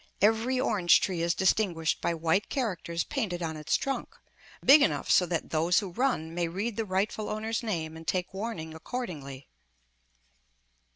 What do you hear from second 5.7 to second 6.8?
who run may read